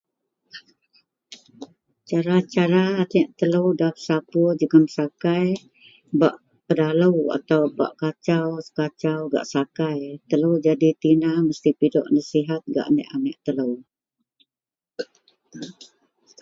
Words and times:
Cara-cara 2.07 2.81
aneak 3.01 3.27
telou 3.39 3.67
nda 3.75 3.87
pesapur 3.95 4.49
jegem 4.59 4.85
sakai 4.97 5.47
bak 6.19 6.35
pedalou 6.65 7.19
atau 7.37 7.61
bak 7.77 7.93
kasau-kasau 8.01 9.21
gak 9.33 9.47
sakai. 9.53 9.99
Telou 10.29 10.53
nyadi 10.63 10.89
tina 11.01 11.31
mesti 11.47 11.69
pidok 11.79 12.07
nasehat 12.13 12.61
gak 12.73 12.87
aneak-aneak 12.89 13.39
telou. 13.45 13.73